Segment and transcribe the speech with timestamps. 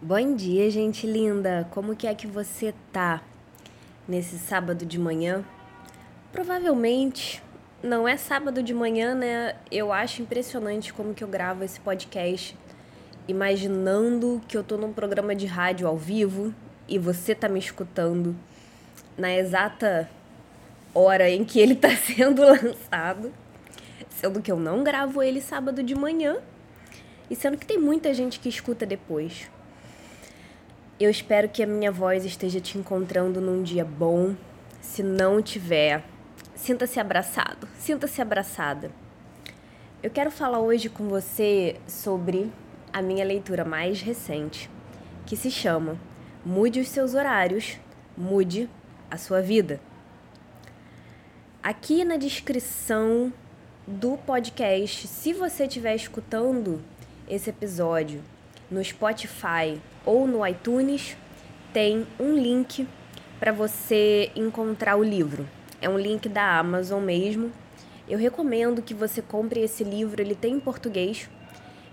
[0.00, 1.66] Bom dia, gente linda!
[1.72, 3.20] Como que é que você tá
[4.06, 5.44] nesse sábado de manhã?
[6.30, 7.42] Provavelmente
[7.82, 9.56] não é sábado de manhã, né?
[9.72, 12.56] Eu acho impressionante como que eu gravo esse podcast
[13.26, 16.54] imaginando que eu tô num programa de rádio ao vivo
[16.86, 18.36] e você tá me escutando
[19.16, 20.08] na exata
[20.94, 23.32] hora em que ele tá sendo lançado,
[24.10, 26.36] sendo que eu não gravo ele sábado de manhã
[27.28, 29.50] e sendo que tem muita gente que escuta depois.
[31.00, 34.34] Eu espero que a minha voz esteja te encontrando num dia bom.
[34.80, 36.02] Se não tiver,
[36.56, 38.90] sinta-se abraçado, sinta-se abraçada.
[40.02, 42.50] Eu quero falar hoje com você sobre
[42.92, 44.68] a minha leitura mais recente,
[45.24, 45.96] que se chama
[46.44, 47.78] Mude os seus horários,
[48.16, 48.68] mude
[49.08, 49.80] a sua vida.
[51.62, 53.32] Aqui na descrição
[53.86, 56.82] do podcast, se você estiver escutando
[57.28, 58.20] esse episódio
[58.70, 61.16] no Spotify ou no iTunes,
[61.72, 62.86] tem um link
[63.38, 65.48] para você encontrar o livro.
[65.80, 67.52] É um link da Amazon mesmo.
[68.08, 71.28] Eu recomendo que você compre esse livro, ele tem em português.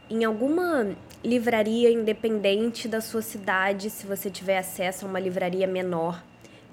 [0.09, 6.23] Em alguma livraria independente da sua cidade, se você tiver acesso a uma livraria menor,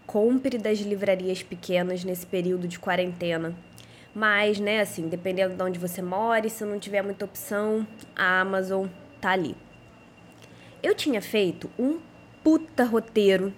[0.07, 3.55] compre das livrarias pequenas nesse período de quarentena.
[4.15, 8.87] Mas, né, assim, dependendo de onde você mora, se não tiver muita opção, a Amazon
[9.21, 9.57] tá ali.
[10.83, 12.01] Eu tinha feito um
[12.43, 13.55] puta roteiro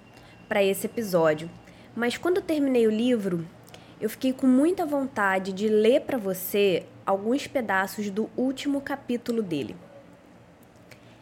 [0.47, 1.49] para esse episódio,
[1.95, 3.43] mas quando eu terminei o livro,
[3.99, 9.75] eu fiquei com muita vontade de ler para você alguns pedaços do último capítulo dele.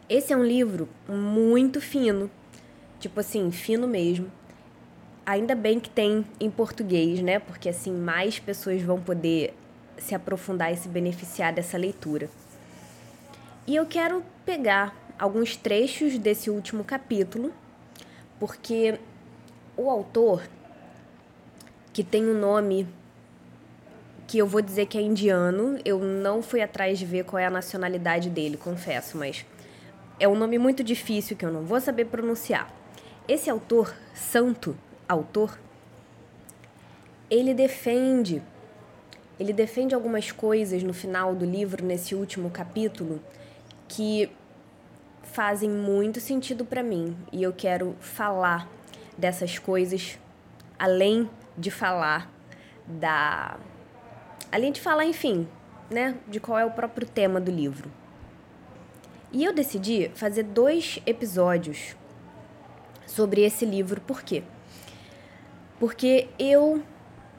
[0.06, 2.30] Esse é um livro muito fino,
[3.00, 4.30] tipo assim, fino mesmo.
[5.24, 7.38] Ainda bem que tem em português, né?
[7.38, 9.54] Porque assim mais pessoas vão poder
[9.96, 12.28] se aprofundar e se beneficiar dessa leitura.
[13.66, 17.52] E eu quero pegar alguns trechos desse último capítulo,
[18.38, 18.98] porque
[19.76, 20.42] o autor,
[21.92, 22.86] que tem um nome
[24.26, 27.46] que eu vou dizer que é indiano, eu não fui atrás de ver qual é
[27.46, 29.44] a nacionalidade dele, confesso, mas
[30.18, 32.72] é um nome muito difícil que eu não vou saber pronunciar.
[33.28, 34.76] Esse autor, santo
[35.08, 35.58] autor,
[37.30, 38.42] ele defende
[39.38, 43.20] ele defende algumas coisas no final do livro, nesse último capítulo,
[43.88, 44.30] que
[45.34, 48.70] fazem muito sentido para mim e eu quero falar
[49.18, 50.16] dessas coisas
[50.78, 51.28] além
[51.58, 52.30] de falar
[52.86, 53.58] da
[54.52, 55.48] além de falar, enfim,
[55.90, 57.90] né, de qual é o próprio tema do livro.
[59.32, 61.96] E eu decidi fazer dois episódios
[63.04, 64.44] sobre esse livro, por quê?
[65.80, 66.80] Porque eu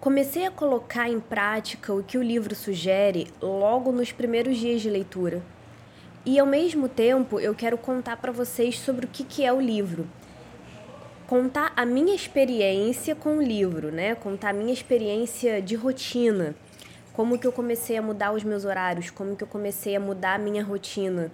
[0.01, 4.89] comecei a colocar em prática o que o livro sugere logo nos primeiros dias de
[4.89, 5.41] leitura.
[6.25, 9.62] E ao mesmo tempo, eu quero contar para vocês sobre o que, que é o
[9.62, 10.08] livro.
[11.28, 14.16] Contar a minha experiência com o livro, né?
[14.16, 16.56] Contar a minha experiência de rotina.
[17.13, 20.34] Como que eu comecei a mudar os meus horários, como que eu comecei a mudar
[20.34, 21.31] a minha rotina.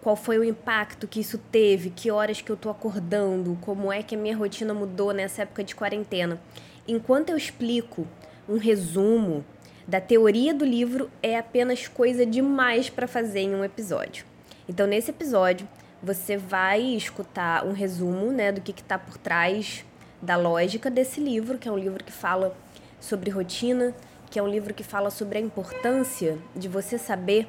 [0.00, 4.02] Qual foi o impacto que isso teve, que horas que eu tô acordando, como é
[4.02, 6.40] que a minha rotina mudou nessa época de quarentena.
[6.88, 8.08] Enquanto eu explico
[8.48, 9.44] um resumo
[9.90, 14.24] da teoria do livro é apenas coisa demais para fazer em um episódio.
[14.68, 15.68] Então, nesse episódio,
[16.00, 19.84] você vai escutar um resumo né, do que está por trás
[20.22, 22.56] da lógica desse livro, que é um livro que fala
[23.00, 23.92] sobre rotina,
[24.30, 27.48] que é um livro que fala sobre a importância de você saber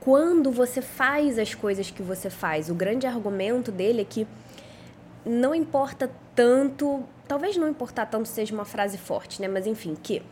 [0.00, 2.70] quando você faz as coisas que você faz.
[2.70, 4.26] O grande argumento dele é que
[5.22, 9.48] não importa tanto, talvez não importar tanto seja uma frase forte, né?
[9.48, 10.22] Mas enfim, que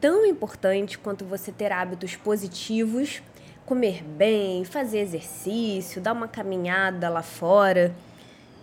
[0.00, 3.22] tão importante quanto você ter hábitos positivos,
[3.66, 7.94] comer bem, fazer exercício, dar uma caminhada lá fora.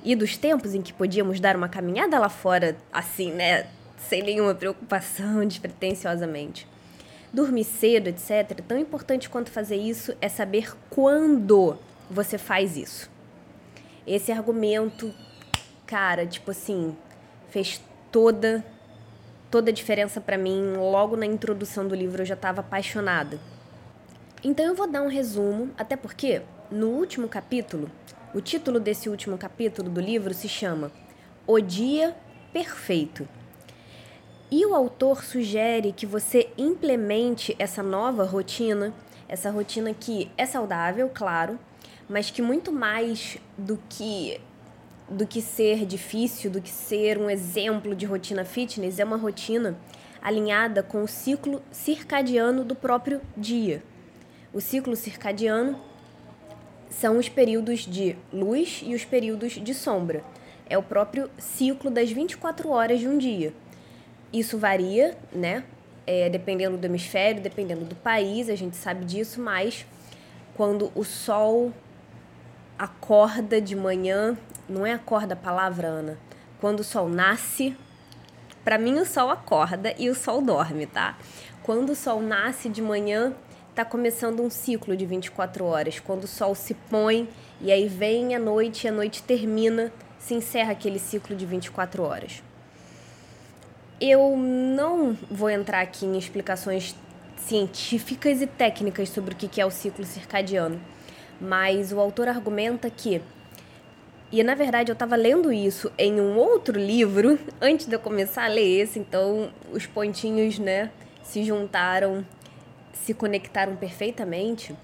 [0.03, 3.67] E dos tempos em que podíamos dar uma caminhada lá fora, assim, né?
[3.97, 6.67] Sem nenhuma preocupação, despretensiosamente.
[7.33, 8.61] Dormir cedo, etc.
[8.67, 11.77] Tão importante quanto fazer isso é saber quando
[12.09, 13.09] você faz isso.
[14.07, 15.13] Esse argumento,
[15.85, 16.95] cara, tipo assim,
[17.49, 17.81] fez
[18.11, 18.63] toda
[19.55, 20.73] toda a diferença para mim.
[20.75, 23.39] Logo na introdução do livro eu já estava apaixonada.
[24.43, 27.89] Então eu vou dar um resumo, até porque no último capítulo,
[28.33, 30.91] o título desse último capítulo do livro se chama
[31.47, 32.13] O Dia
[32.51, 33.25] Perfeito.
[34.51, 38.93] E o autor sugere que você implemente essa nova rotina,
[39.25, 41.57] essa rotina que é saudável, claro,
[42.09, 44.37] mas que muito mais do que
[45.09, 49.77] do que ser difícil, do que ser um exemplo de rotina fitness, é uma rotina
[50.21, 53.83] alinhada com o ciclo circadiano do próprio dia.
[54.51, 55.79] O ciclo circadiano
[56.89, 60.23] são os períodos de luz e os períodos de sombra.
[60.67, 63.53] É o próprio ciclo das 24 horas de um dia.
[64.33, 65.63] Isso varia, né?
[66.07, 69.85] É, dependendo do hemisfério, dependendo do país, a gente sabe disso, mas
[70.55, 71.71] quando o sol
[72.77, 74.37] acorda de manhã,
[74.67, 76.17] não é acorda a palavra, Ana?
[76.59, 77.75] Quando o sol nasce,
[78.63, 81.17] para mim o sol acorda e o sol dorme, tá?
[81.63, 83.33] Quando o sol nasce de manhã,
[83.73, 85.99] tá começando um ciclo de 24 horas.
[85.99, 87.29] Quando o sol se põe
[87.61, 92.03] e aí vem a noite e a noite termina, se encerra aquele ciclo de 24
[92.03, 92.41] horas.
[93.99, 96.95] Eu não vou entrar aqui em explicações
[97.37, 100.81] científicas e técnicas sobre o que é o ciclo circadiano,
[101.39, 103.21] mas o autor argumenta que
[104.31, 108.45] e na verdade eu estava lendo isso em um outro livro antes de eu começar
[108.45, 110.91] a ler esse, então os pontinhos, né,
[111.23, 112.25] se juntaram
[113.05, 114.75] se conectaram perfeitamente,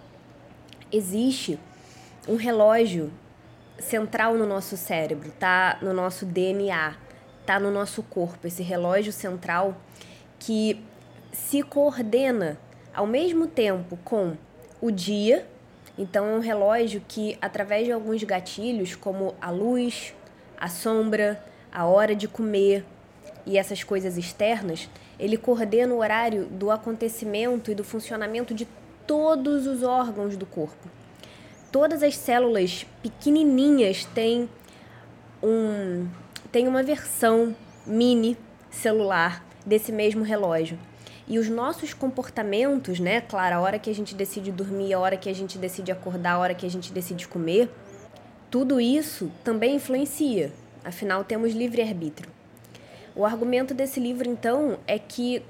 [0.91, 1.57] existe
[2.27, 3.11] um relógio
[3.79, 6.95] central no nosso cérebro, tá no nosso DNA,
[7.45, 9.75] tá no nosso corpo, esse relógio central
[10.37, 10.83] que
[11.31, 12.59] se coordena
[12.93, 14.37] ao mesmo tempo com
[14.79, 15.47] o dia.
[16.01, 20.15] Então é um relógio que através de alguns gatilhos, como a luz,
[20.59, 21.39] a sombra,
[21.71, 22.83] a hora de comer
[23.45, 24.89] e essas coisas externas,
[25.19, 28.67] ele coordena o horário do acontecimento e do funcionamento de
[29.05, 30.89] todos os órgãos do corpo.
[31.71, 34.49] Todas as células pequenininhas têm
[35.43, 36.07] um
[36.51, 37.55] tem uma versão
[37.85, 38.35] mini
[38.71, 40.79] celular desse mesmo relógio.
[41.31, 43.21] E os nossos comportamentos, né?
[43.21, 46.33] Claro, a hora que a gente decide dormir, a hora que a gente decide acordar,
[46.33, 47.69] a hora que a gente decide comer,
[48.49, 50.51] tudo isso também influencia.
[50.83, 52.29] Afinal, temos livre-arbítrio.
[53.15, 55.41] O argumento desse livro, então, é que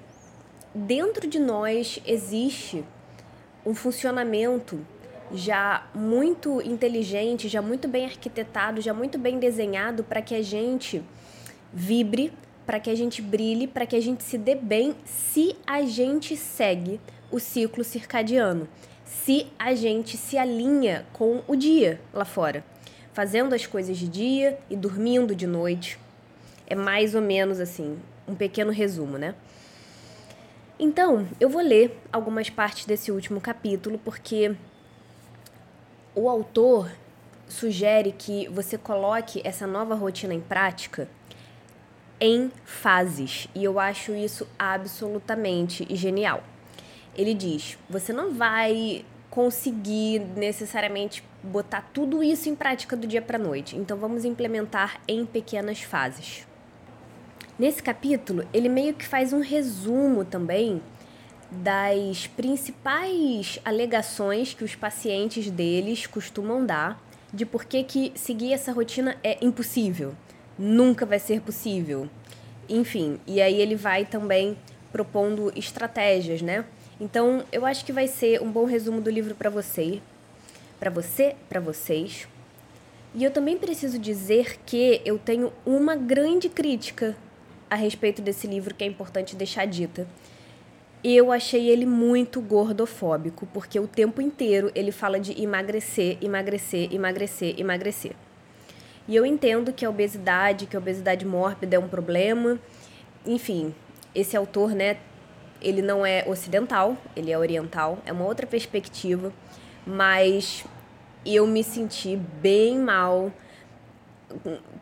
[0.72, 2.86] dentro de nós existe
[3.66, 4.80] um funcionamento
[5.34, 11.02] já muito inteligente, já muito bem arquitetado, já muito bem desenhado para que a gente
[11.74, 12.32] vibre,
[12.66, 16.36] para que a gente brilhe, para que a gente se dê bem se a gente
[16.36, 17.00] segue
[17.32, 18.68] o ciclo circadiano,
[19.06, 22.64] se a gente se alinha com o dia lá fora,
[23.14, 26.00] fazendo as coisas de dia e dormindo de noite.
[26.68, 27.98] É mais ou menos assim,
[28.28, 29.36] um pequeno resumo, né?
[30.80, 34.56] Então, eu vou ler algumas partes desse último capítulo porque
[36.16, 36.92] o autor
[37.48, 41.08] sugere que você coloque essa nova rotina em prática
[42.22, 46.44] em fases, e eu acho isso absolutamente genial.
[47.18, 53.40] Ele diz: você não vai conseguir necessariamente botar tudo isso em prática do dia para
[53.40, 56.46] noite, então vamos implementar em pequenas fases.
[57.58, 60.82] Nesse capítulo, ele meio que faz um resumo também
[61.50, 67.02] das principais alegações que os pacientes deles costumam dar
[67.34, 70.16] de por que, que seguir essa rotina é impossível,
[70.62, 72.08] nunca vai ser possível.
[72.70, 74.56] Enfim, e aí ele vai também
[74.92, 76.64] propondo estratégias, né?
[77.00, 80.00] Então, eu acho que vai ser um bom resumo do livro para você,
[80.80, 82.28] para você, para vocês.
[83.16, 87.18] E eu também preciso dizer que eu tenho uma grande crítica
[87.70, 90.08] a respeito desse livro que é importante deixar dita.
[91.04, 97.60] Eu achei ele muito gordofóbico, porque o tempo inteiro ele fala de emagrecer, emagrecer, emagrecer,
[97.60, 98.16] emagrecer.
[99.08, 102.60] E eu entendo que a obesidade, que a obesidade mórbida é um problema.
[103.26, 103.74] Enfim,
[104.14, 104.98] esse autor, né,
[105.62, 109.34] ele não é ocidental, ele é oriental, é uma outra perspectiva,
[109.86, 110.66] mas
[111.26, 113.32] eu me senti bem mal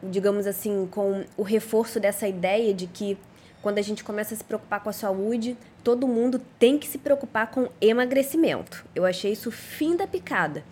[0.04, 3.18] digamos assim, com o reforço dessa ideia de que
[3.62, 6.98] quando a gente começa a se preocupar com a saúde, todo mundo tem que se
[6.98, 8.86] preocupar com emagrecimento.
[8.96, 10.64] Eu achei isso fim da picada.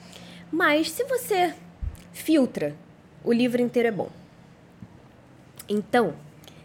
[0.52, 1.54] Mas se você
[2.14, 2.76] filtra,
[3.24, 4.10] o livro inteiro é bom.
[5.70, 6.14] Então,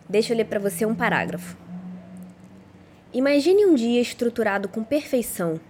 [0.09, 1.57] deixa eu ler para você um parágrafo.
[3.13, 5.61] Imagine um dia estruturado com perfeição.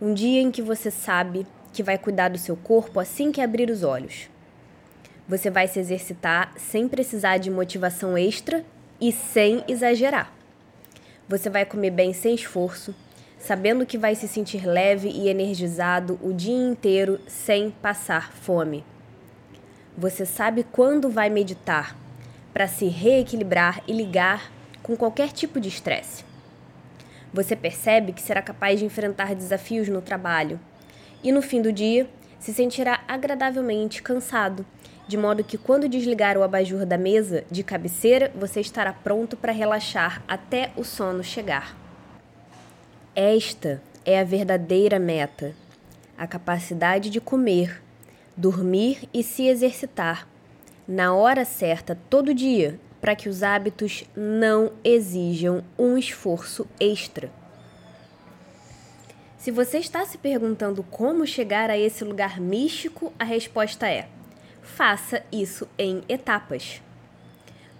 [0.00, 3.70] Um dia em que você sabe que vai cuidar do seu corpo assim que abrir
[3.70, 4.28] os olhos.
[5.28, 8.64] Você vai se exercitar sem precisar de motivação extra
[9.00, 10.32] e sem exagerar.
[11.28, 12.94] Você vai comer bem sem esforço,
[13.38, 18.84] sabendo que vai se sentir leve e energizado o dia inteiro sem passar fome.
[19.96, 21.96] Você sabe quando vai meditar
[22.52, 24.50] para se reequilibrar e ligar
[24.82, 26.24] com qualquer tipo de estresse.
[27.32, 30.60] Você percebe que será capaz de enfrentar desafios no trabalho
[31.22, 32.08] e no fim do dia
[32.38, 34.66] se sentirá agradavelmente cansado
[35.06, 39.52] de modo que quando desligar o abajur da mesa de cabeceira, você estará pronto para
[39.52, 41.76] relaxar até o sono chegar.
[43.14, 45.54] Esta é a verdadeira meta,
[46.16, 47.82] a capacidade de comer
[48.36, 50.28] dormir e se exercitar
[50.86, 57.30] na hora certa todo dia para que os hábitos não exijam um esforço extra.
[59.38, 64.08] Se você está se perguntando como chegar a esse lugar místico, a resposta é:
[64.62, 66.80] faça isso em etapas.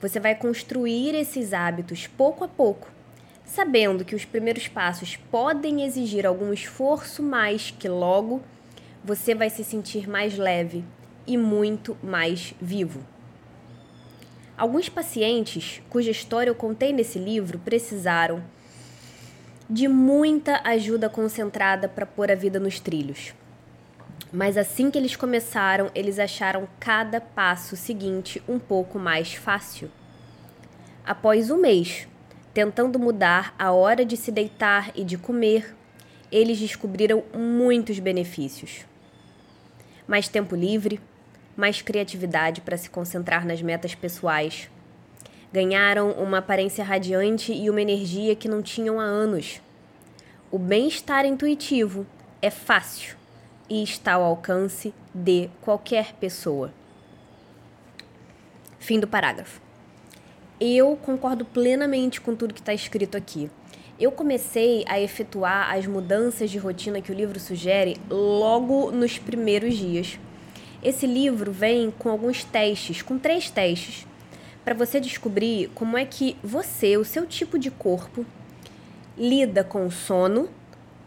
[0.00, 2.88] Você vai construir esses hábitos pouco a pouco,
[3.46, 8.42] sabendo que os primeiros passos podem exigir algum esforço, mas que logo
[9.04, 10.82] você vai se sentir mais leve
[11.26, 13.00] e muito mais vivo.
[14.56, 18.42] Alguns pacientes, cuja história eu contei nesse livro, precisaram
[19.68, 23.34] de muita ajuda concentrada para pôr a vida nos trilhos.
[24.32, 29.90] Mas assim que eles começaram, eles acharam cada passo seguinte um pouco mais fácil.
[31.04, 32.08] Após um mês,
[32.54, 35.76] tentando mudar a hora de se deitar e de comer,
[36.32, 38.86] eles descobriram muitos benefícios.
[40.06, 41.00] Mais tempo livre,
[41.56, 44.68] mais criatividade para se concentrar nas metas pessoais.
[45.52, 49.60] Ganharam uma aparência radiante e uma energia que não tinham há anos.
[50.50, 52.06] O bem-estar intuitivo
[52.42, 53.16] é fácil
[53.68, 56.72] e está ao alcance de qualquer pessoa.
[58.78, 59.60] Fim do parágrafo.
[60.60, 63.50] Eu concordo plenamente com tudo que está escrito aqui.
[63.98, 69.76] Eu comecei a efetuar as mudanças de rotina que o livro sugere logo nos primeiros
[69.76, 70.18] dias
[70.84, 74.06] esse livro vem com alguns testes, com três testes,
[74.62, 78.26] para você descobrir como é que você, o seu tipo de corpo,
[79.16, 80.46] lida com o sono,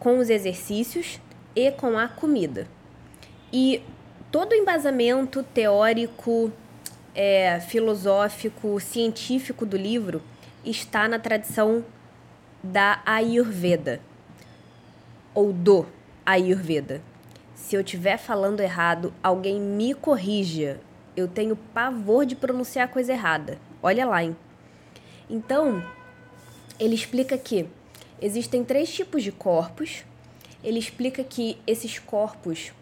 [0.00, 1.20] com os exercícios
[1.54, 2.66] e com a comida.
[3.52, 3.80] E
[4.32, 6.50] todo o embasamento teórico,
[7.14, 10.20] é, filosófico, científico do livro
[10.64, 11.84] está na tradição
[12.62, 14.00] da Ayurveda,
[15.34, 15.86] ou do
[16.26, 17.00] Ayurveda.
[17.54, 20.80] Se eu estiver falando errado, alguém me corrija.
[21.16, 23.58] Eu tenho pavor de pronunciar a coisa errada.
[23.82, 24.36] Olha lá, hein?
[25.28, 25.84] Então,
[26.78, 27.68] ele explica que
[28.20, 30.04] existem três tipos de corpos.
[30.62, 32.72] Ele explica que esses corpos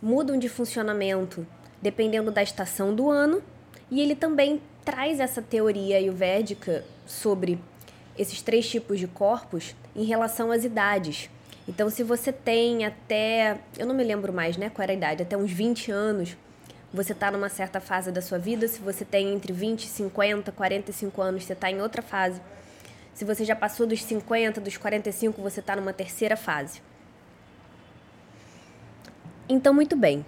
[0.00, 1.46] mudam de funcionamento
[1.80, 3.42] dependendo da estação do ano.
[3.90, 7.58] E ele também traz essa teoria ayurvédica sobre
[8.18, 11.28] esses três tipos de corpos em relação às idades.
[11.66, 15.22] Então, se você tem até, eu não me lembro mais, né, qual era a idade,
[15.22, 16.36] até uns 20 anos,
[16.92, 18.68] você está numa certa fase da sua vida.
[18.68, 22.40] Se você tem entre 20, 50, 45 anos, você está em outra fase.
[23.14, 26.80] Se você já passou dos 50, dos 45, você está numa terceira fase.
[29.48, 30.24] Então, muito bem.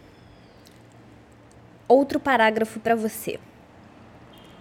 [1.87, 3.39] Outro parágrafo para você.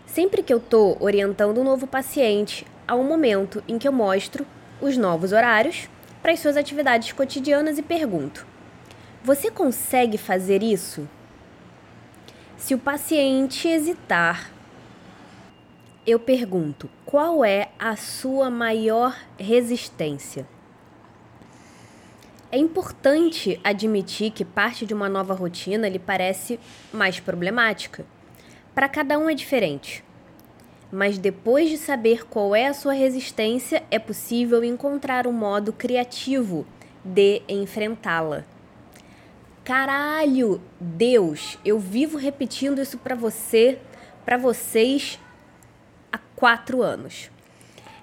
[0.06, 4.46] Sempre que eu estou orientando um novo paciente, um momento em que eu mostro
[4.80, 5.90] os novos horários
[6.22, 8.46] para as suas atividades cotidianas e pergunto:
[9.24, 11.08] Você consegue fazer isso?
[12.58, 14.52] Se o paciente hesitar,
[16.06, 20.48] eu pergunto: qual é a sua maior resistência?
[22.52, 26.60] É importante admitir que parte de uma nova rotina lhe parece
[26.94, 28.06] mais problemática.
[28.74, 30.04] Para cada um é diferente
[30.96, 36.66] mas depois de saber qual é a sua resistência, é possível encontrar um modo criativo
[37.04, 38.46] de enfrentá-la.
[39.66, 43.78] Caralho, Deus, eu vivo repetindo isso para você,
[44.24, 45.20] para vocês
[46.14, 47.30] há quatro anos.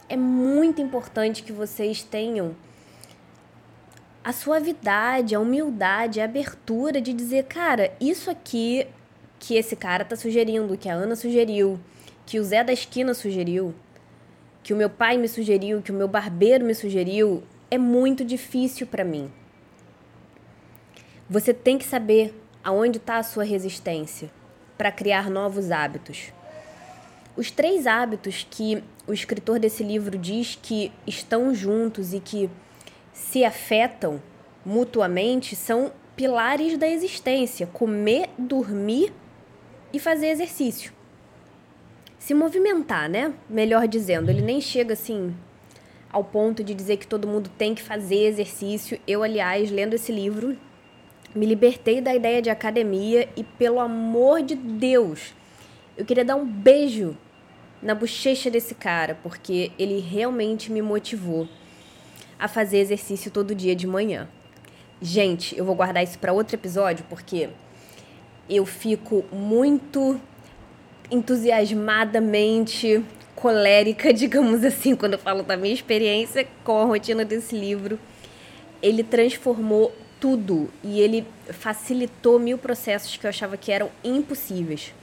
[0.06, 2.54] É muito importante que vocês tenham
[4.22, 8.86] a suavidade, a humildade, a abertura de dizer, cara, isso aqui
[9.38, 11.80] que esse cara tá sugerindo, que a Ana sugeriu,
[12.26, 13.74] que o Zé da esquina sugeriu,
[14.62, 18.86] que o meu pai me sugeriu, que o meu barbeiro me sugeriu, é muito difícil
[18.86, 19.30] para mim.
[21.28, 24.30] Você tem que saber aonde está a sua resistência
[24.78, 26.32] para criar novos hábitos.
[27.36, 32.50] Os três hábitos que o escritor desse livro diz que estão juntos e que
[33.12, 34.20] se afetam
[34.64, 39.12] mutuamente são pilares da existência: comer, dormir
[39.92, 40.92] e fazer exercício
[42.22, 43.34] se movimentar, né?
[43.50, 45.34] Melhor dizendo, ele nem chega assim
[46.08, 48.96] ao ponto de dizer que todo mundo tem que fazer exercício.
[49.08, 50.56] Eu, aliás, lendo esse livro,
[51.34, 55.34] me libertei da ideia de academia e, pelo amor de Deus,
[55.96, 57.16] eu queria dar um beijo
[57.82, 61.48] na bochecha desse cara, porque ele realmente me motivou
[62.38, 64.28] a fazer exercício todo dia de manhã.
[65.00, 67.48] Gente, eu vou guardar isso para outro episódio, porque
[68.48, 70.20] eu fico muito
[71.12, 73.04] entusiasmadamente
[73.36, 77.98] colérica, digamos assim, quando eu falo da minha experiência com a rotina desse livro.
[78.82, 84.94] Ele transformou tudo e ele facilitou mil processos que eu achava que eram impossíveis.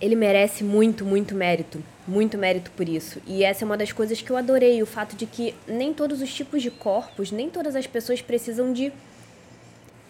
[0.00, 3.20] Ele merece muito, muito mérito, muito mérito por isso.
[3.26, 6.22] E essa é uma das coisas que eu adorei, o fato de que nem todos
[6.22, 8.92] os tipos de corpos, nem todas as pessoas precisam de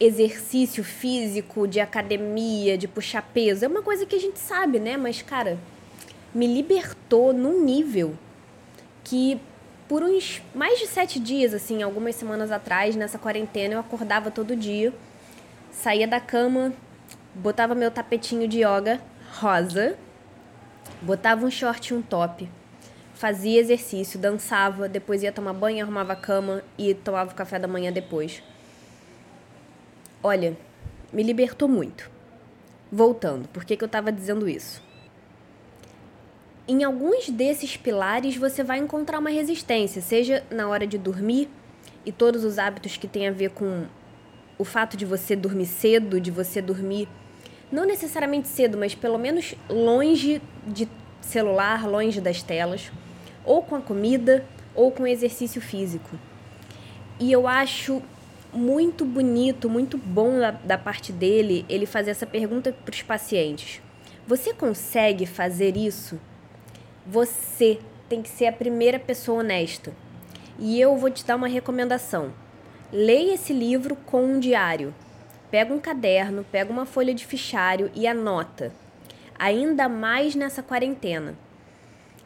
[0.00, 3.64] exercício físico, de academia, de puxar peso.
[3.64, 4.96] É uma coisa que a gente sabe, né?
[4.96, 5.58] Mas, cara,
[6.34, 8.16] me libertou num nível
[9.02, 9.40] que
[9.88, 14.54] por uns mais de sete dias, assim, algumas semanas atrás, nessa quarentena, eu acordava todo
[14.54, 14.92] dia,
[15.72, 16.74] saía da cama,
[17.34, 19.00] botava meu tapetinho de yoga
[19.40, 19.96] rosa,
[21.00, 22.48] botava um short e um top,
[23.14, 27.66] fazia exercício, dançava, depois ia tomar banho, arrumava a cama e tomava o café da
[27.66, 28.42] manhã depois.
[30.22, 30.56] Olha,
[31.12, 32.10] me libertou muito.
[32.90, 34.82] Voltando, por que, que eu estava dizendo isso?
[36.66, 41.48] Em alguns desses pilares você vai encontrar uma resistência, seja na hora de dormir
[42.04, 43.86] e todos os hábitos que têm a ver com
[44.58, 47.08] o fato de você dormir cedo, de você dormir
[47.70, 50.88] não necessariamente cedo, mas pelo menos longe de
[51.20, 52.90] celular, longe das telas,
[53.44, 54.44] ou com a comida,
[54.74, 56.18] ou com exercício físico.
[57.20, 58.02] E eu acho
[58.52, 63.80] muito bonito, muito bom da, da parte dele ele fazer essa pergunta para os pacientes.
[64.26, 66.20] Você consegue fazer isso?
[67.06, 67.78] Você
[68.08, 69.92] tem que ser a primeira pessoa honesta.
[70.58, 72.32] E eu vou te dar uma recomendação.
[72.92, 74.94] Leia esse livro com um diário.
[75.50, 78.72] Pega um caderno, pega uma folha de fichário e anota.
[79.38, 81.34] Ainda mais nessa quarentena.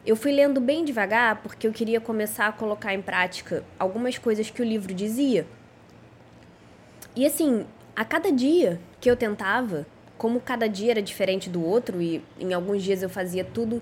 [0.05, 4.49] Eu fui lendo bem devagar porque eu queria começar a colocar em prática algumas coisas
[4.49, 5.45] que o livro dizia.
[7.15, 7.65] E assim,
[7.95, 9.85] a cada dia que eu tentava,
[10.17, 13.81] como cada dia era diferente do outro e em alguns dias eu fazia tudo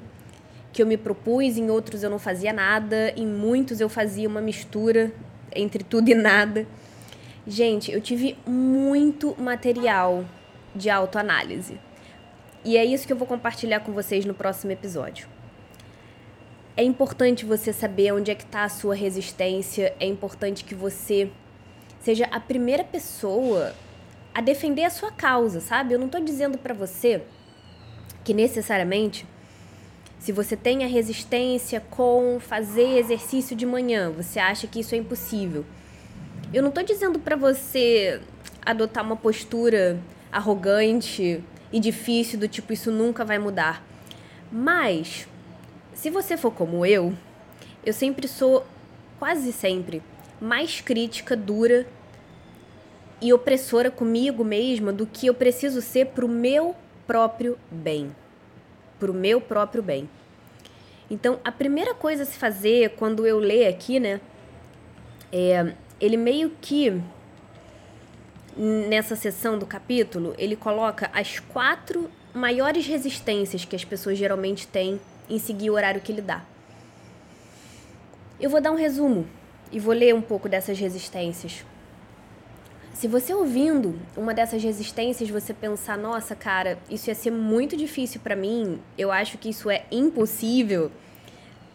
[0.74, 4.42] que eu me propus, em outros eu não fazia nada, em muitos eu fazia uma
[4.42, 5.12] mistura
[5.54, 6.66] entre tudo e nada.
[7.46, 10.26] Gente, eu tive muito material
[10.76, 11.80] de autoanálise.
[12.64, 15.28] E é isso que eu vou compartilhar com vocês no próximo episódio.
[16.78, 21.30] É importante você saber onde é que está a sua resistência, é importante que você
[22.02, 23.74] seja a primeira pessoa
[24.34, 25.94] a defender a sua causa, sabe?
[25.94, 27.22] Eu não estou dizendo para você
[28.24, 29.26] que necessariamente
[30.20, 34.98] se você tem a resistência com fazer exercício de manhã, você acha que isso é
[34.98, 35.66] impossível.
[36.54, 38.22] Eu não estou dizendo para você
[38.64, 40.00] adotar uma postura
[40.32, 43.84] arrogante e difícil do tipo isso nunca vai mudar.
[44.52, 45.28] Mas
[45.94, 47.14] se você for como eu,
[47.84, 48.66] eu sempre sou
[49.18, 50.04] quase sempre
[50.42, 51.88] mais crítica, dura
[53.22, 56.76] e opressora comigo mesma do que eu preciso ser pro meu
[57.06, 58.12] próprio bem
[59.02, 60.08] para o meu próprio bem.
[61.10, 64.22] Então, a primeira coisa a se fazer quando eu ler aqui, né,
[65.34, 67.02] é, ele meio que
[68.56, 75.02] nessa seção do capítulo, ele coloca as quatro maiores resistências que as pessoas geralmente têm
[75.28, 76.46] em seguir o horário que ele dá.
[78.40, 79.28] Eu vou dar um resumo
[79.72, 81.66] e vou ler um pouco dessas resistências.
[82.94, 88.22] Se você ouvindo uma dessas resistências, você pensar, nossa, cara, isso ia ser muito difícil
[88.22, 90.92] para mim, eu acho que isso é impossível,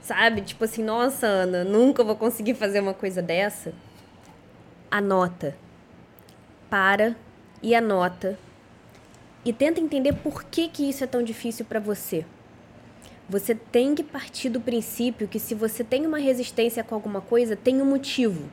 [0.00, 0.42] sabe?
[0.42, 3.74] Tipo assim, nossa, Ana, nunca vou conseguir fazer uma coisa dessa.
[4.88, 5.56] Anota.
[6.70, 7.16] Para
[7.62, 8.38] e anota.
[9.44, 12.24] E tenta entender por que, que isso é tão difícil para você.
[13.28, 17.56] Você tem que partir do princípio que se você tem uma resistência com alguma coisa,
[17.56, 18.48] tem um motivo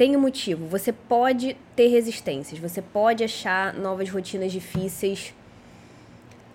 [0.00, 0.66] tem um motivo.
[0.68, 5.34] Você pode ter resistências, você pode achar novas rotinas difíceis.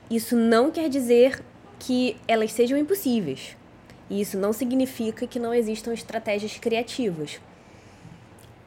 [0.10, 1.44] Isso não quer dizer
[1.78, 3.56] que elas sejam impossíveis.
[4.10, 7.40] E isso não significa que não existam estratégias criativas.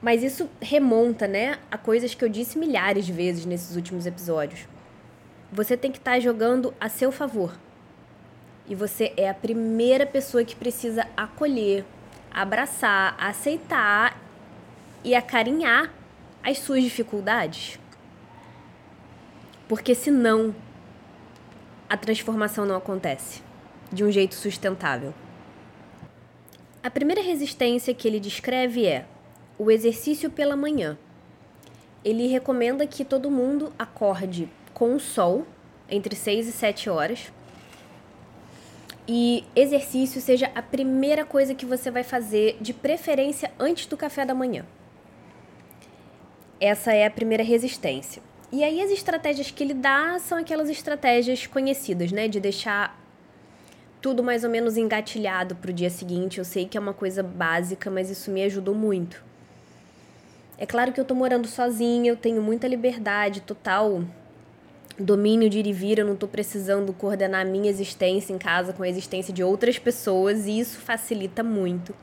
[0.01, 4.61] Mas isso remonta, né, a coisas que eu disse milhares de vezes nesses últimos episódios.
[5.51, 7.53] Você tem que estar tá jogando a seu favor.
[8.69, 11.85] E você é a primeira pessoa que precisa acolher,
[12.31, 14.21] abraçar, aceitar
[15.03, 15.93] e acarinhar
[16.43, 17.79] as suas dificuldades.
[19.67, 20.55] Porque senão
[21.89, 23.43] a transformação não acontece
[23.91, 25.15] de um jeito sustentável.
[26.83, 29.07] A primeira resistência que ele descreve é
[29.59, 30.97] o exercício pela manhã.
[32.05, 35.47] Ele recomenda que todo mundo acorde com o sol
[35.91, 37.33] entre 6 e 7 horas.
[39.11, 44.27] E exercício seja a primeira coisa que você vai fazer, de preferência antes do café
[44.27, 44.67] da manhã.
[46.61, 48.21] Essa é a primeira resistência.
[48.53, 52.29] E aí as estratégias que ele dá são aquelas estratégias conhecidas, né?
[52.29, 52.99] De deixar
[54.01, 56.39] tudo mais ou menos engatilhado para o dia seguinte.
[56.39, 59.25] Eu sei que é uma coisa básica, mas isso me ajudou muito.
[60.59, 64.03] É claro que eu tô morando sozinha, eu tenho muita liberdade, total
[64.99, 68.83] domínio de ir e vir, eu não tô precisando coordenar minha existência em casa com
[68.83, 71.95] a existência de outras pessoas e isso facilita muito.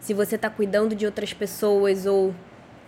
[0.00, 2.34] Se você tá cuidando de outras pessoas ou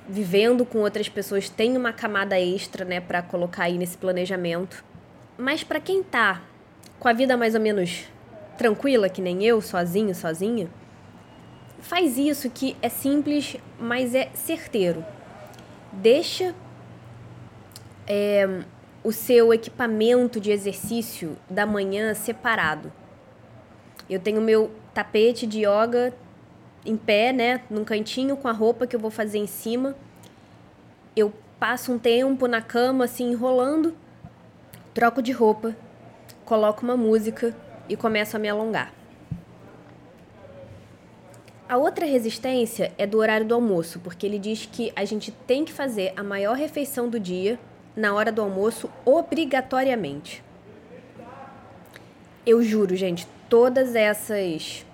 [0.08, 4.84] vivendo com outras pessoas, tem uma camada extra, né, para colocar aí nesse planejamento.
[5.36, 6.42] Mas para quem tá
[6.98, 8.04] com a vida mais ou menos
[8.56, 10.68] tranquila, que nem eu, sozinho, sozinha,
[11.80, 15.04] faz isso que é simples, mas é certeiro.
[15.92, 16.54] Deixa
[18.06, 18.62] é,
[19.08, 22.92] o seu equipamento de exercício da manhã separado.
[24.10, 26.12] Eu tenho meu tapete de yoga
[26.84, 29.96] em pé, né, num cantinho com a roupa que eu vou fazer em cima.
[31.16, 33.96] Eu passo um tempo na cama assim enrolando,
[34.92, 35.74] troco de roupa,
[36.44, 37.56] coloco uma música
[37.88, 38.92] e começo a me alongar.
[41.66, 45.64] A outra resistência é do horário do almoço, porque ele diz que a gente tem
[45.64, 47.58] que fazer a maior refeição do dia
[47.98, 50.42] na hora do almoço obrigatoriamente.
[52.46, 54.86] Eu juro, gente, todas essas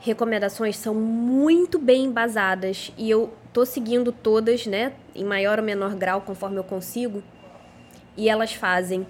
[0.00, 5.94] recomendações são muito bem embasadas e eu tô seguindo todas, né, em maior ou menor
[5.94, 7.22] grau conforme eu consigo,
[8.16, 9.06] e elas fazem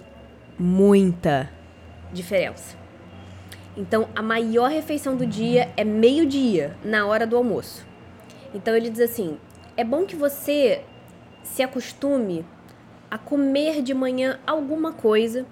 [0.57, 1.51] muita
[2.13, 2.77] diferença.
[3.75, 7.85] Então, a maior refeição do dia é meio-dia, na hora do almoço.
[8.53, 9.37] Então, ele diz assim:
[9.75, 10.81] é bom que você
[11.43, 12.43] se acostume
[13.09, 15.45] a comer de manhã alguma coisa.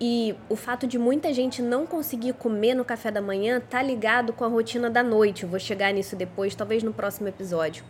[0.00, 4.32] E o fato de muita gente não conseguir comer no café da manhã tá ligado
[4.32, 5.46] com a rotina da noite.
[5.46, 7.84] Vou chegar nisso depois, talvez no próximo episódio.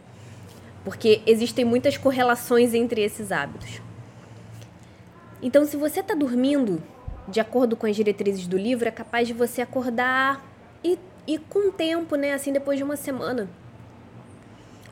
[0.84, 3.80] Porque existem muitas correlações entre esses hábitos.
[5.40, 6.82] Então, se você está dormindo
[7.26, 10.44] de acordo com as diretrizes do livro, é capaz de você acordar
[10.84, 13.48] e, e com o tempo, né, assim, depois de uma semana,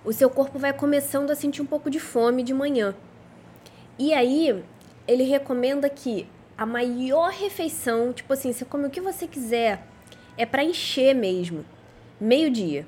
[0.04, 2.94] o seu corpo vai começando a sentir um pouco de fome de manhã.
[4.00, 4.64] E aí,
[5.06, 9.86] ele recomenda que a maior refeição, tipo assim, você come o que você quiser,
[10.38, 11.66] é para encher mesmo,
[12.18, 12.86] meio-dia.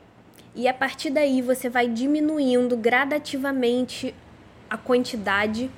[0.55, 4.15] E a partir daí você vai diminuindo gradativamente
[4.71, 5.71] a quantidade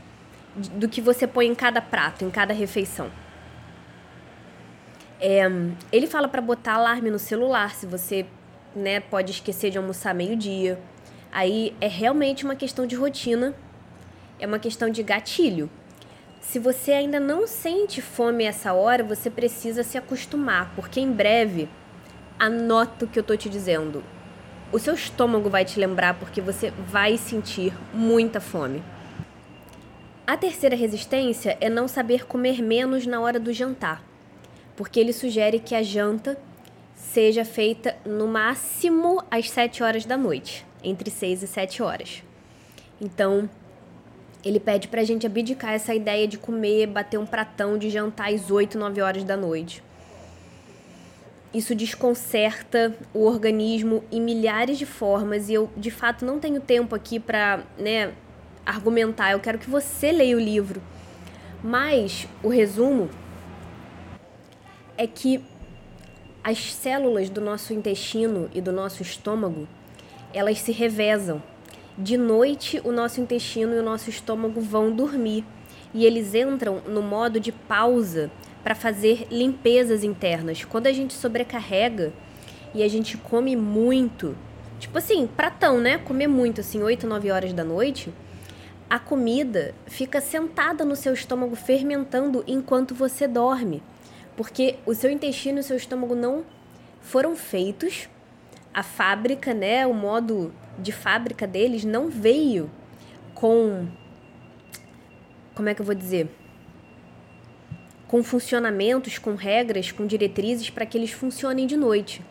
[0.77, 3.11] do que você põe em cada prato, em cada refeição.
[5.20, 5.47] É,
[5.90, 8.25] ele fala para botar alarme no celular, se você
[8.73, 10.79] né, pode esquecer de almoçar meio-dia.
[11.33, 13.53] Aí é realmente uma questão de rotina,
[14.38, 15.70] é uma questão de gatilho.
[16.40, 21.68] Se você ainda não sente fome essa hora, você precisa se acostumar, porque em breve,
[22.38, 24.05] anota o que eu tô te dizendo.
[24.73, 28.83] O seu estômago vai te lembrar porque você vai sentir muita fome.
[30.27, 34.03] A terceira resistência é não saber comer menos na hora do jantar
[34.77, 36.38] porque ele sugere que a janta
[36.94, 42.23] seja feita no máximo às 7 horas da noite, entre 6 e 7 horas.
[43.01, 43.49] Então,
[44.45, 48.33] ele pede para a gente abdicar essa ideia de comer, bater um pratão de jantar
[48.33, 49.83] às 8, 9 horas da noite.
[51.53, 56.95] Isso desconcerta o organismo em milhares de formas e eu, de fato, não tenho tempo
[56.95, 58.13] aqui para né,
[58.67, 59.31] argumentar.
[59.31, 60.83] Eu quero que você leia o livro.
[61.63, 63.09] Mas o resumo
[64.99, 65.43] é que
[66.43, 69.67] as células do nosso intestino e do nosso estômago,
[70.35, 71.43] elas se revezam.
[71.97, 75.45] De noite, o nosso intestino e o nosso estômago vão dormir
[75.93, 78.31] e eles entram no modo de pausa
[78.63, 80.65] para fazer limpezas internas.
[80.65, 82.13] Quando a gente sobrecarrega
[82.75, 84.37] e a gente come muito,
[84.81, 85.99] tipo assim, pratão, né?
[85.99, 88.13] Comer muito, assim, 8, 9 horas da noite,
[88.91, 93.83] a comida fica sentada no seu estômago fermentando enquanto você dorme
[94.37, 96.45] porque o seu intestino e o seu estômago não
[97.01, 98.09] foram feitos,
[98.73, 102.71] a fábrica, né, o modo de fábrica deles não veio
[103.35, 103.87] com
[105.55, 106.29] como é que eu vou dizer?
[108.09, 112.23] Com funcionamentos, com regras, com diretrizes para que eles funcionem de noite.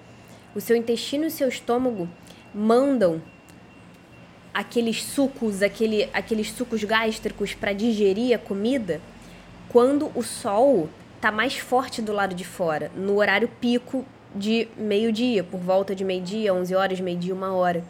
[0.53, 2.09] O seu intestino e o seu estômago
[2.53, 3.21] mandam
[4.53, 9.01] aqueles sucos, aquele, aqueles sucos gástricos para digerir a comida
[9.69, 15.43] quando o sol tá mais forte do lado de fora, no horário pico de meio-dia,
[15.43, 17.83] por volta de meio-dia, 11 horas, meio-dia, uma hora.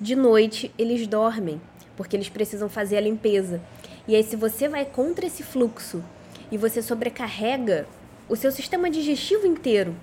[0.00, 1.60] De noite, eles dormem,
[1.96, 3.60] porque eles precisam fazer a limpeza.
[4.06, 6.02] E aí, se você vai contra esse fluxo
[6.50, 7.86] e você sobrecarrega
[8.28, 9.94] o seu sistema digestivo inteiro,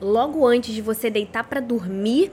[0.00, 2.32] logo antes de você deitar para dormir,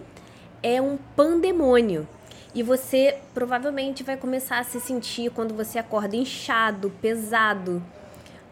[0.61, 2.07] é um pandemônio.
[2.53, 7.83] E você provavelmente vai começar a se sentir quando você acorda inchado, pesado,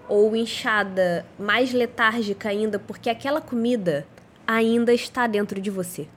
[0.07, 4.05] ou inchada, mais letárgica ainda, porque aquela comida
[4.45, 6.07] ainda está dentro de você.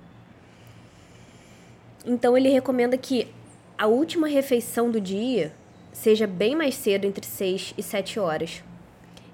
[2.09, 3.29] Então ele recomenda que
[3.77, 5.53] a última refeição do dia
[5.93, 8.65] seja bem mais cedo, entre 6 e 7 horas.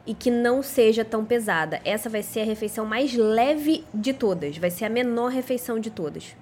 [0.04, 1.80] E que não seja tão pesada.
[1.84, 5.88] Essa vai ser a refeição mais leve de todas, vai ser a menor refeição de
[5.88, 6.34] todas.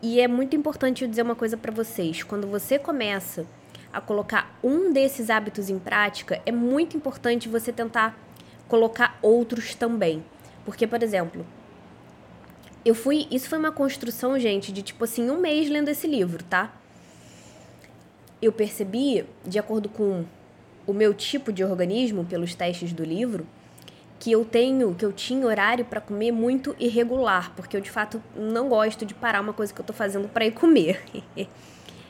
[0.00, 3.44] E é muito importante eu dizer uma coisa para vocês: quando você começa
[3.92, 8.18] a colocar um desses hábitos em prática, é muito importante você tentar
[8.66, 10.24] colocar outros também.
[10.64, 11.46] Porque, por exemplo,
[12.88, 13.26] eu fui.
[13.30, 16.72] Isso foi uma construção, gente, de tipo assim, um mês lendo esse livro, tá?
[18.40, 20.24] Eu percebi, de acordo com
[20.86, 23.46] o meu tipo de organismo, pelos testes do livro,
[24.18, 28.22] que eu tenho, que eu tinha horário para comer muito irregular, porque eu de fato
[28.34, 31.02] não gosto de parar uma coisa que eu tô fazendo para ir comer.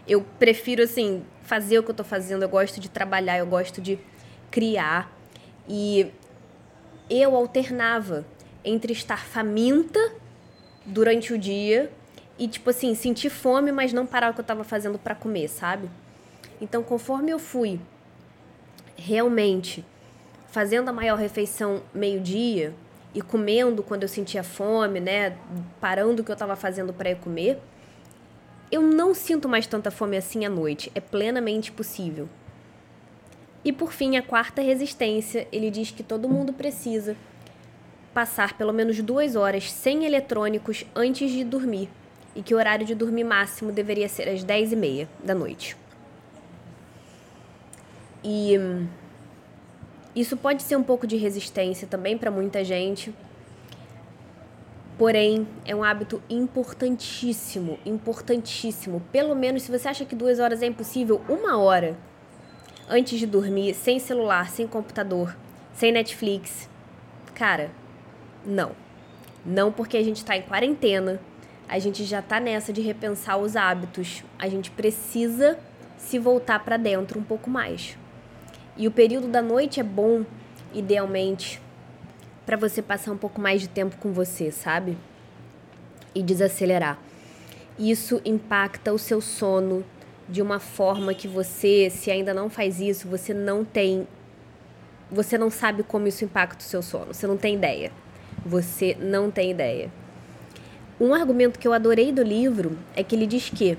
[0.06, 3.80] eu prefiro assim fazer o que eu tô fazendo, eu gosto de trabalhar, eu gosto
[3.80, 3.98] de
[4.50, 5.12] criar
[5.68, 6.10] e
[7.10, 8.24] eu alternava
[8.64, 9.98] entre estar faminta
[10.88, 11.90] durante o dia
[12.38, 15.48] e tipo assim, sentir fome, mas não parar o que eu tava fazendo para comer,
[15.48, 15.90] sabe?
[16.60, 17.80] Então, conforme eu fui
[18.96, 19.84] realmente
[20.48, 22.74] fazendo a maior refeição meio-dia
[23.14, 25.36] e comendo quando eu sentia fome, né,
[25.80, 27.60] parando o que eu estava fazendo para ir comer,
[28.70, 30.92] eu não sinto mais tanta fome assim à noite.
[30.94, 32.28] É plenamente possível.
[33.64, 37.16] E por fim, a quarta resistência, ele diz que todo mundo precisa
[38.18, 41.88] passar pelo menos duas horas sem eletrônicos antes de dormir
[42.34, 45.76] e que o horário de dormir máximo deveria ser às 10 e meia da noite.
[48.24, 48.58] E
[50.16, 53.14] isso pode ser um pouco de resistência também para muita gente.
[54.98, 59.00] Porém, é um hábito importantíssimo, importantíssimo.
[59.12, 61.96] Pelo menos, se você acha que duas horas é impossível, uma hora
[62.88, 65.36] antes de dormir, sem celular, sem computador,
[65.72, 66.68] sem Netflix.
[67.32, 67.70] Cara,
[68.44, 68.72] não.
[69.44, 71.20] Não porque a gente está em quarentena,
[71.68, 74.24] a gente já está nessa de repensar os hábitos.
[74.38, 75.58] A gente precisa
[75.98, 77.96] se voltar para dentro um pouco mais.
[78.76, 80.24] E o período da noite é bom,
[80.72, 81.60] idealmente,
[82.46, 84.96] para você passar um pouco mais de tempo com você, sabe?
[86.14, 86.98] E desacelerar.
[87.78, 89.84] Isso impacta o seu sono
[90.28, 94.06] de uma forma que você, se ainda não faz isso, você não tem.
[95.10, 97.12] Você não sabe como isso impacta o seu sono.
[97.12, 97.92] Você não tem ideia.
[98.44, 99.90] Você não tem ideia.
[101.00, 103.78] Um argumento que eu adorei do livro é que ele diz que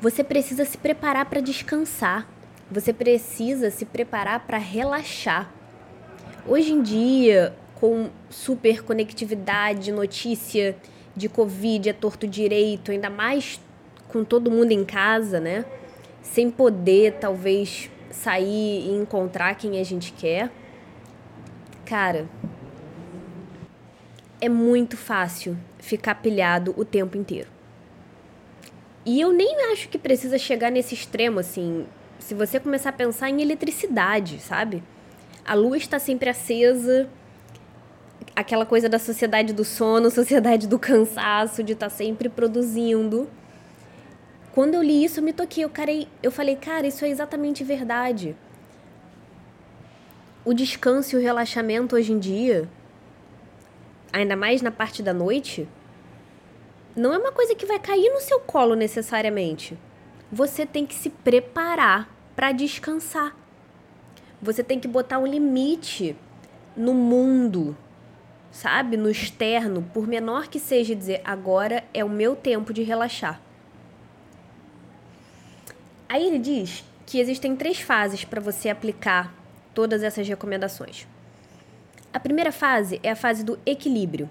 [0.00, 2.28] você precisa se preparar para descansar.
[2.70, 5.52] Você precisa se preparar para relaxar.
[6.46, 10.76] Hoje em dia, com super conectividade, notícia
[11.16, 13.60] de Covid é torto direito, ainda mais
[14.08, 15.64] com todo mundo em casa, né?
[16.22, 20.50] Sem poder, talvez, sair e encontrar quem a gente quer.
[21.84, 22.26] Cara,
[24.40, 27.48] é muito fácil ficar pilhado o tempo inteiro.
[29.04, 31.86] E eu nem acho que precisa chegar nesse extremo, assim,
[32.18, 34.82] se você começar a pensar em eletricidade, sabe?
[35.44, 37.08] A luz está sempre acesa,
[38.36, 43.28] aquela coisa da sociedade do sono, sociedade do cansaço, de estar tá sempre produzindo.
[44.52, 47.64] Quando eu li isso, eu me toquei, eu, carei, eu falei, cara, isso é exatamente
[47.64, 48.36] verdade.
[50.44, 52.68] O descanso e o relaxamento hoje em dia,
[54.12, 55.68] ainda mais na parte da noite,
[56.96, 59.76] não é uma coisa que vai cair no seu colo necessariamente
[60.30, 63.36] você tem que se preparar para descansar.
[64.40, 66.16] Você tem que botar um limite
[66.76, 67.76] no mundo,
[68.50, 68.96] sabe?
[68.96, 73.40] No externo, por menor que seja, dizer agora é o meu tempo de relaxar.
[76.08, 79.34] Aí ele diz que existem três fases para você aplicar
[79.74, 81.06] todas essas recomendações.
[82.12, 84.28] A primeira fase é a fase do equilíbrio.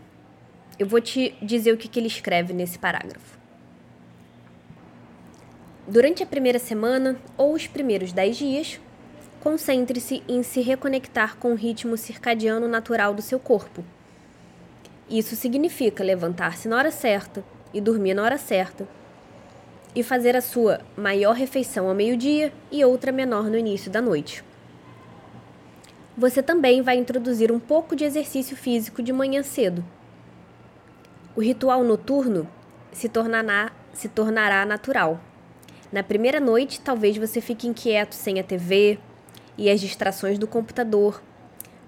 [0.77, 3.39] Eu vou te dizer o que, que ele escreve nesse parágrafo.
[5.87, 8.81] Durante a primeira semana ou os primeiros 10 dias,
[9.39, 13.81] concentre-se em se reconectar com o ritmo circadiano natural do seu corpo.
[15.09, 18.85] Isso significa levantar-se na hora certa e dormir na hora certa,
[19.95, 24.43] e fazer a sua maior refeição ao meio-dia e outra menor no início da noite.
[26.19, 29.83] Você também vai introduzir um pouco de exercício físico de manhã cedo.
[31.35, 32.47] O ritual noturno
[32.91, 35.19] se tornará, se tornará natural
[35.91, 38.99] na primeira noite, talvez você fique inquieto sem a TV
[39.57, 41.19] e as distrações do computador.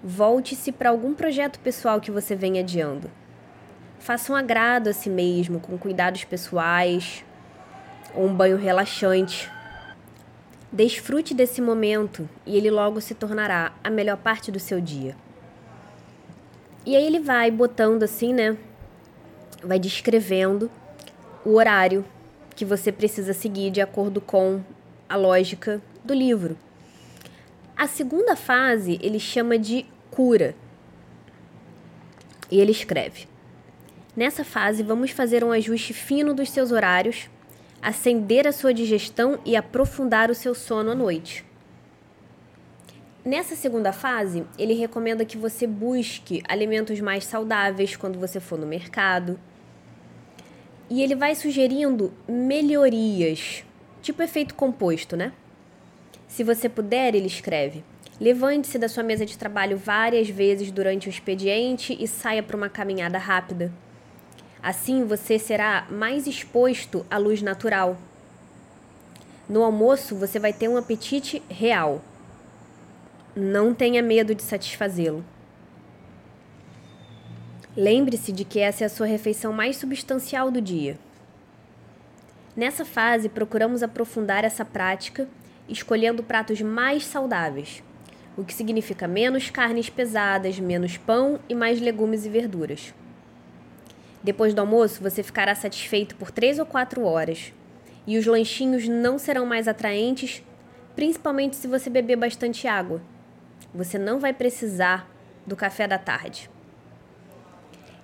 [0.02, 3.08] Volte-se para algum projeto pessoal que você vem adiando.
[4.00, 7.24] Faça um agrado a si mesmo, com cuidados pessoais,
[8.12, 9.51] ou um banho relaxante.
[10.72, 15.14] Desfrute desse momento e ele logo se tornará a melhor parte do seu dia.
[16.86, 18.56] E aí ele vai botando assim, né?
[19.62, 20.70] Vai descrevendo
[21.44, 22.04] o horário
[22.56, 24.62] que você precisa seguir de acordo com
[25.08, 26.56] a lógica do livro.
[27.76, 30.54] A segunda fase ele chama de cura.
[32.50, 33.26] E ele escreve:
[34.14, 37.30] Nessa fase, vamos fazer um ajuste fino dos seus horários,
[37.82, 41.44] acender a sua digestão e aprofundar o seu sono à noite.
[43.24, 48.66] Nessa segunda fase, ele recomenda que você busque alimentos mais saudáveis quando você for no
[48.66, 49.38] mercado.
[50.88, 53.64] E ele vai sugerindo melhorias,
[54.00, 55.32] tipo efeito composto, né?
[56.28, 57.84] Se você puder, ele escreve:
[58.20, 62.68] levante-se da sua mesa de trabalho várias vezes durante o expediente e saia para uma
[62.68, 63.72] caminhada rápida.
[64.62, 67.98] Assim você será mais exposto à luz natural.
[69.48, 72.00] No almoço, você vai ter um apetite real
[73.34, 75.24] não tenha medo de satisfazê-lo.
[77.74, 80.98] Lembre-se de que essa é a sua refeição mais substancial do dia.
[82.54, 85.26] Nessa fase, procuramos aprofundar essa prática,
[85.66, 87.82] escolhendo pratos mais saudáveis,
[88.36, 92.92] o que significa menos carnes pesadas, menos pão e mais legumes e verduras.
[94.22, 97.52] Depois do almoço, você ficará satisfeito por três ou quatro horas,
[98.06, 100.42] e os lanchinhos não serão mais atraentes,
[100.94, 103.00] principalmente se você beber bastante água.
[103.74, 105.10] Você não vai precisar
[105.46, 106.50] do café da tarde.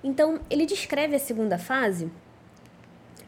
[0.03, 2.11] Então, ele descreve a segunda fase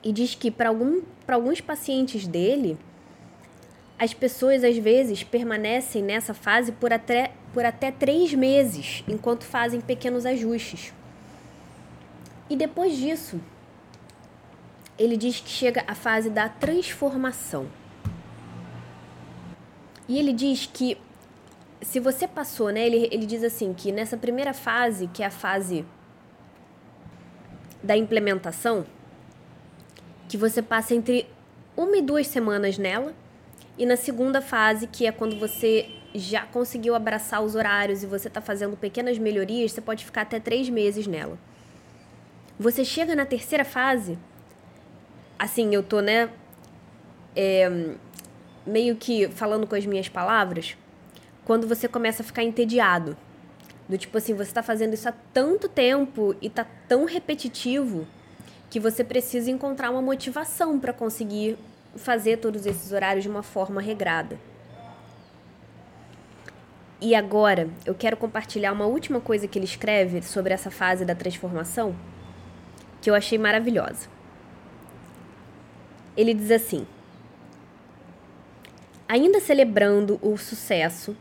[0.03, 2.79] e diz que para algum, alguns pacientes dele,
[3.99, 9.81] as pessoas às vezes permanecem nessa fase por até, por até três meses, enquanto fazem
[9.81, 10.93] pequenos ajustes.
[12.51, 13.41] E depois disso,
[14.99, 17.69] ele diz que chega a fase da transformação.
[20.09, 20.99] E ele diz que
[21.81, 22.85] se você passou, né?
[22.85, 25.87] Ele, ele diz assim que nessa primeira fase, que é a fase
[27.81, 28.85] da implementação,
[30.29, 31.27] que você passa entre
[31.77, 33.15] uma e duas semanas nela,
[33.79, 38.29] e na segunda fase, que é quando você já conseguiu abraçar os horários e você
[38.29, 41.39] está fazendo pequenas melhorias, você pode ficar até três meses nela.
[42.61, 44.19] Você chega na terceira fase,
[45.39, 46.29] assim, eu tô, né,
[47.35, 47.95] é,
[48.67, 50.77] meio que falando com as minhas palavras,
[51.47, 53.17] quando você começa a ficar entediado.
[53.89, 58.07] Do tipo assim, você está fazendo isso há tanto tempo e tá tão repetitivo
[58.69, 61.57] que você precisa encontrar uma motivação para conseguir
[61.97, 64.39] fazer todos esses horários de uma forma regrada.
[67.01, 71.15] E agora, eu quero compartilhar uma última coisa que ele escreve sobre essa fase da
[71.15, 71.97] transformação,
[73.01, 74.09] que eu achei maravilhosa.
[76.17, 76.87] Ele diz assim:
[79.09, 81.17] Ainda celebrando o sucesso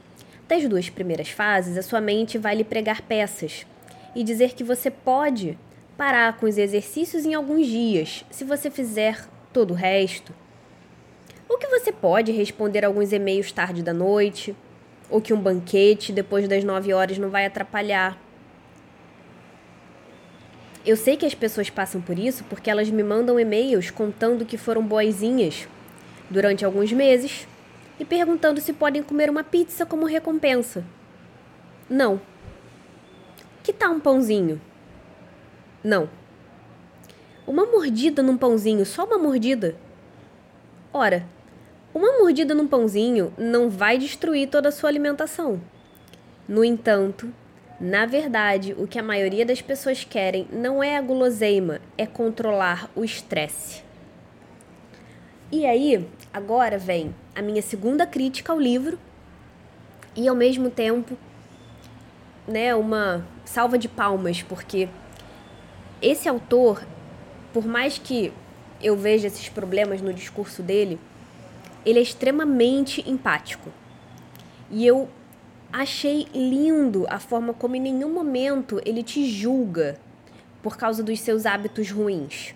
[0.47, 3.65] das duas primeiras fases, a sua mente vai lhe pregar peças
[4.15, 5.57] e dizer que você pode
[5.97, 10.33] parar com os exercícios em alguns dias, se você fizer todo o resto.
[11.47, 14.55] Ou que você pode responder alguns e-mails tarde da noite,
[15.09, 18.17] ou que um banquete depois das nove horas não vai atrapalhar.
[20.89, 24.57] Eu sei que as pessoas passam por isso porque elas me mandam e-mails contando que
[24.57, 25.67] foram boazinhas
[26.31, 27.47] durante alguns meses
[27.99, 30.83] e perguntando se podem comer uma pizza como recompensa.
[31.87, 32.19] Não.
[33.61, 34.59] Que tal um pãozinho?
[35.83, 36.09] Não.
[37.45, 39.75] Uma mordida num pãozinho, só uma mordida?
[40.91, 41.23] Ora,
[41.93, 45.61] uma mordida num pãozinho não vai destruir toda a sua alimentação.
[46.47, 47.31] No entanto,
[47.79, 52.89] na verdade, o que a maioria das pessoas querem não é a guloseima, é controlar
[52.93, 53.81] o estresse.
[55.49, 58.99] E aí, agora vem a minha segunda crítica ao livro
[60.13, 61.17] e ao mesmo tempo,
[62.45, 64.89] né, uma salva de palmas, porque
[66.01, 66.85] esse autor,
[67.53, 68.33] por mais que
[68.81, 70.99] eu veja esses problemas no discurso dele,
[71.85, 73.71] ele é extremamente empático.
[74.69, 75.09] E eu
[75.71, 79.97] achei lindo a forma como em nenhum momento ele te julga
[80.61, 82.55] por causa dos seus hábitos ruins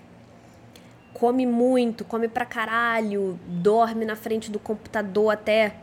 [1.23, 5.75] come muito, come pra caralho, dorme na frente do computador até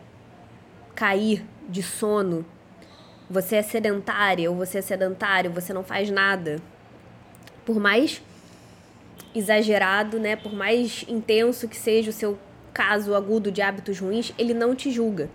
[0.94, 2.44] cair de sono.
[3.30, 6.61] Você é sedentária ou você é sedentário, você não faz nada.
[7.64, 8.20] Por mais
[9.34, 12.38] exagerado, né, por mais intenso que seja o seu
[12.74, 15.30] caso agudo de hábitos ruins, ele não te julga.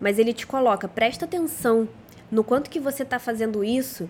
[0.00, 1.88] Mas ele te coloca, presta atenção
[2.30, 4.08] no quanto que você está fazendo isso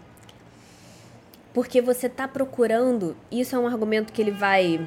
[1.57, 3.17] porque você está procurando.
[3.33, 4.87] Isso é um argumento que ele vai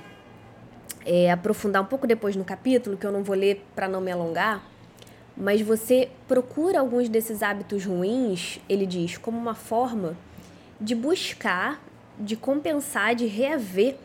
[1.03, 4.11] é, aprofundar um pouco depois no capítulo, que eu não vou ler para não me
[4.11, 4.63] alongar.
[5.35, 10.15] Mas você procura alguns desses hábitos ruins, ele diz, como uma forma
[10.79, 11.81] de buscar,
[12.19, 13.95] de compensar, de reaver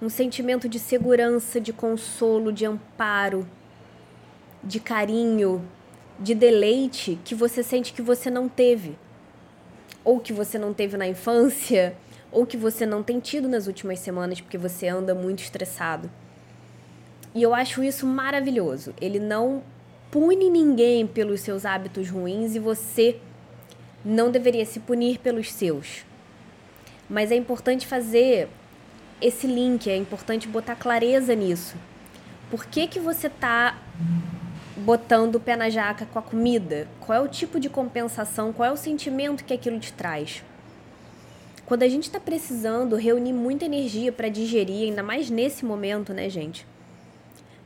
[0.00, 3.46] um sentimento de segurança, de consolo, de amparo,
[4.64, 5.62] de carinho,
[6.18, 8.96] de deleite que você sente que você não teve.
[10.04, 11.96] Ou que você não teve na infância,
[12.30, 16.10] ou que você não tem tido nas últimas semanas porque você anda muito estressado.
[17.34, 18.94] E eu acho isso maravilhoso.
[19.00, 19.62] Ele não
[20.10, 23.18] pune ninguém pelos seus hábitos ruins e você
[24.04, 26.04] não deveria se punir pelos seus.
[27.08, 28.48] Mas é importante fazer
[29.20, 31.76] esse link, é importante botar clareza nisso.
[32.50, 33.78] Por que, que você está
[34.76, 36.86] botando o pé na jaca com a comida?
[37.00, 38.52] Qual é o tipo de compensação?
[38.52, 40.42] Qual é o sentimento que aquilo te traz?
[41.64, 46.28] Quando a gente está precisando reunir muita energia para digerir, ainda mais nesse momento, né,
[46.28, 46.66] gente?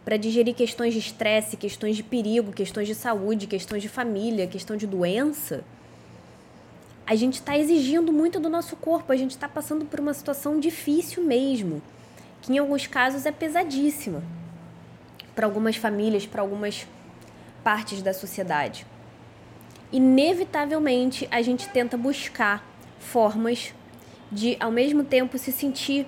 [0.04, 4.76] Para digerir questões de estresse, questões de perigo, questões de saúde, questões de família, questão
[4.76, 5.62] de doença,
[7.06, 10.60] a gente está exigindo muito do nosso corpo, a gente está passando por uma situação
[10.60, 11.82] difícil mesmo,
[12.40, 14.22] que em alguns casos é pesadíssima
[15.34, 16.86] para algumas famílias, para algumas
[17.62, 18.86] partes da sociedade.
[19.92, 22.64] Inevitavelmente, a gente tenta buscar
[22.98, 23.74] formas
[24.30, 26.06] de, ao mesmo tempo, se sentir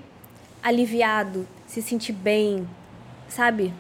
[0.63, 2.69] aliviado, se sentir bem,
[3.29, 3.75] sabe?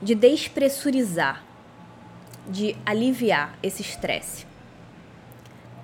[0.00, 1.44] De despressurizar,
[2.46, 4.46] de aliviar esse estresse.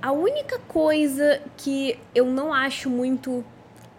[0.00, 3.44] A única coisa que eu não acho muito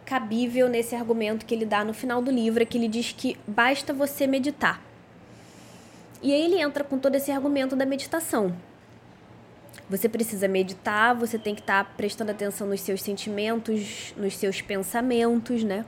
[0.05, 3.37] cabível nesse argumento que ele dá no final do livro é que ele diz que
[3.47, 4.81] basta você meditar.
[6.23, 8.55] E aí ele entra com todo esse argumento da meditação.
[9.89, 14.61] Você precisa meditar, você tem que estar tá prestando atenção nos seus sentimentos, nos seus
[14.61, 15.85] pensamentos, né?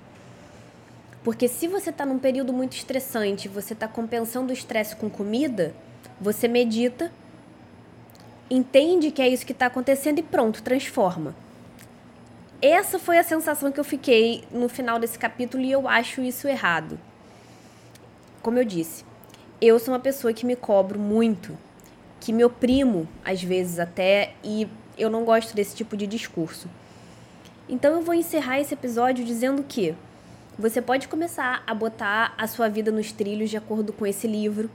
[1.23, 5.73] Porque se você está num período muito estressante, você está compensando o estresse com comida,
[6.19, 7.09] você medita
[8.49, 11.33] entende que é isso que está acontecendo e pronto, transforma.
[12.61, 16.47] Essa foi a sensação que eu fiquei no final desse capítulo e eu acho isso
[16.47, 16.99] errado.
[18.41, 19.03] Como eu disse,
[19.61, 21.57] eu sou uma pessoa que me cobro muito,
[22.19, 26.67] que me oprimo às vezes até e eu não gosto desse tipo de discurso.
[27.67, 29.95] Então eu vou encerrar esse episódio dizendo que
[30.57, 34.69] você pode começar a botar a sua vida nos trilhos de acordo com esse livro,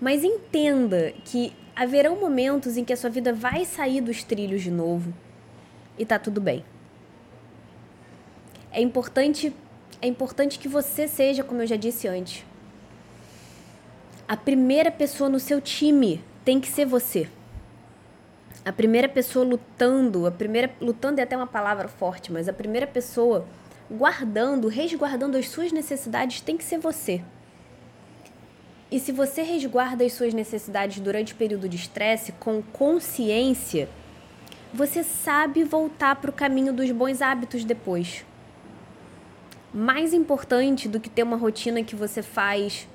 [0.00, 4.70] mas entenda que haverão momentos em que a sua vida vai sair dos trilhos de
[4.70, 5.12] novo
[5.98, 6.64] e tá tudo bem.
[8.70, 9.54] É importante,
[10.00, 12.44] é importante que você seja, como eu já disse antes,
[14.28, 17.28] a primeira pessoa no seu time tem que ser você.
[18.64, 22.86] A primeira pessoa lutando, a primeira lutando é até uma palavra forte, mas a primeira
[22.86, 23.46] pessoa
[23.88, 27.22] guardando, resguardando as suas necessidades tem que ser você.
[28.90, 33.88] E se você resguarda as suas necessidades durante o período de estresse com consciência,
[34.74, 38.24] você sabe voltar para o caminho dos bons hábitos depois.
[39.72, 42.88] Mais importante do que ter uma rotina que você faz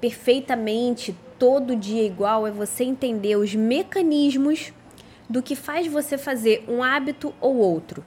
[0.00, 4.72] perfeitamente todo dia igual é você entender os mecanismos
[5.28, 8.04] do que faz você fazer um hábito ou outro,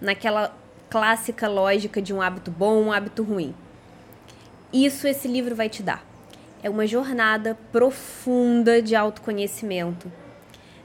[0.00, 0.56] naquela
[0.90, 3.54] clássica lógica de um hábito bom, um hábito ruim.
[4.72, 6.14] Isso esse livro vai te dar
[6.64, 10.10] é uma jornada profunda de autoconhecimento.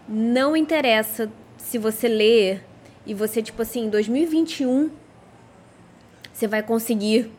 [0.09, 2.65] Não interessa se você ler
[3.05, 4.91] e você, tipo assim, em 2021
[6.33, 7.31] você vai conseguir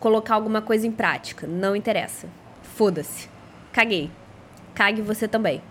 [0.00, 1.46] colocar alguma coisa em prática.
[1.46, 2.26] Não interessa.
[2.76, 3.26] Foda-se.
[3.72, 4.10] Caguei.
[4.74, 5.62] Cague você também.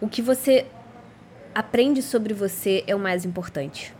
[0.00, 0.64] O que você
[1.54, 3.94] aprende sobre você é o mais importante.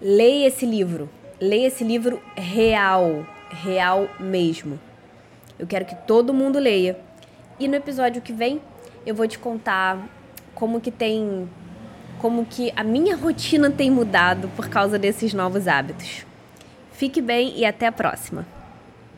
[0.00, 1.10] Leia esse livro.
[1.38, 4.80] Leia esse livro real real mesmo.
[5.58, 6.98] Eu quero que todo mundo leia.
[7.58, 8.62] E no episódio que vem,
[9.04, 10.08] eu vou te contar
[10.54, 11.46] como que tem
[12.18, 16.24] como que a minha rotina tem mudado por causa desses novos hábitos.
[16.92, 18.46] Fique bem e até a próxima.